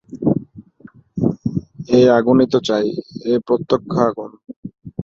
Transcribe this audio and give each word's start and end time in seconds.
এই 1.89 2.05
আগুনই 2.17 2.47
তো 2.53 2.59
চাই, 2.67 2.85
এই 3.25 3.37
প্রত্যক্ষ 3.47 3.93
আগুন। 4.09 4.31